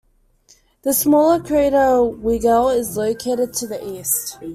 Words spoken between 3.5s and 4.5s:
to the east.